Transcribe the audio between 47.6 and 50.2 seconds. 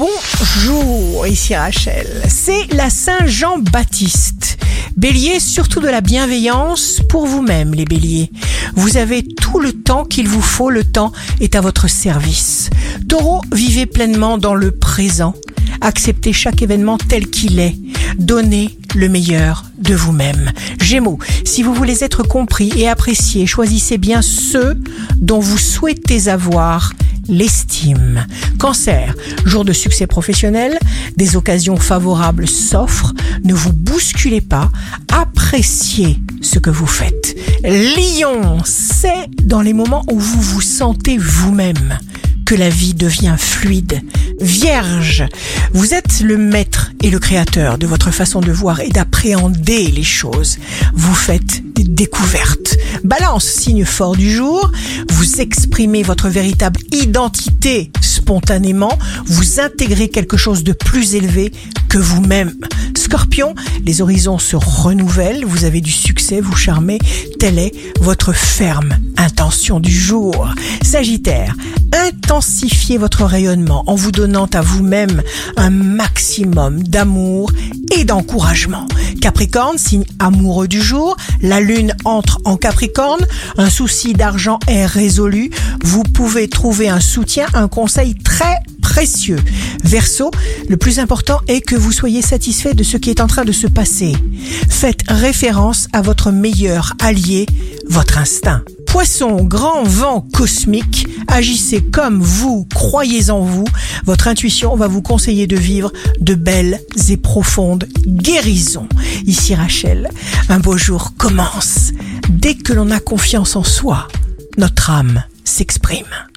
de votre façon de voir et d'appréhender les